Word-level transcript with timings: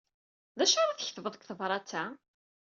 D 0.57 0.59
acu 0.63 0.77
ara 0.79 0.93
tketbeḍ 0.97 1.33
deg 1.33 1.43
tebṛat-a? 1.45 2.03